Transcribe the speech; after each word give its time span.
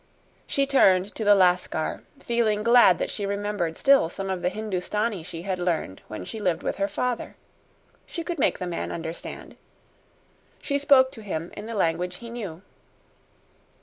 She 0.47 0.65
turned 0.65 1.13
to 1.13 1.23
the 1.23 1.35
Lascar, 1.35 2.01
feeling 2.19 2.63
glad 2.63 2.97
that 2.97 3.11
she 3.11 3.23
remembered 3.27 3.77
still 3.77 4.09
some 4.09 4.31
of 4.31 4.41
the 4.41 4.49
Hindustani 4.49 5.21
she 5.21 5.43
had 5.43 5.59
learned 5.59 6.01
when 6.07 6.25
she 6.25 6.39
lived 6.39 6.63
with 6.63 6.77
her 6.77 6.87
father. 6.87 7.35
She 8.07 8.23
could 8.23 8.39
make 8.39 8.57
the 8.57 8.65
man 8.65 8.91
understand. 8.91 9.57
She 10.59 10.79
spoke 10.79 11.11
to 11.11 11.21
him 11.21 11.51
in 11.55 11.67
the 11.67 11.75
language 11.75 12.15
he 12.15 12.31
knew. 12.31 12.63